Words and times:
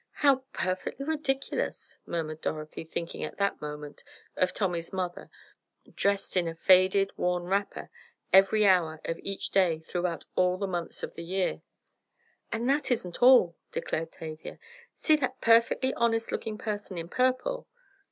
"How 0.25 0.37
perfectly 0.51 1.05
ridiculous!" 1.05 1.99
murmured 2.07 2.41
Dorothy, 2.41 2.83
thinking 2.83 3.23
at 3.23 3.37
that 3.37 3.61
moment 3.61 4.03
of 4.35 4.51
Tommy's 4.51 4.91
mother, 4.91 5.29
dressed 5.93 6.35
in 6.35 6.47
a 6.47 6.55
faded, 6.55 7.11
worn 7.17 7.43
wrapper 7.43 7.91
every 8.33 8.65
hour 8.65 8.99
of 9.05 9.19
each 9.21 9.51
day 9.51 9.77
throughout 9.81 10.25
all 10.35 10.57
the 10.57 10.65
months 10.65 11.03
of 11.03 11.13
the 11.13 11.23
year. 11.23 11.61
"And 12.51 12.67
that 12.67 12.89
isn't 12.89 13.21
all," 13.21 13.55
declared 13.71 14.11
Tavia. 14.11 14.57
"See 14.95 15.15
that 15.17 15.39
perfectly 15.39 15.93
honest 15.93 16.31
looking 16.31 16.57
person 16.57 16.97
in 16.97 17.07
purple?" 17.07 17.67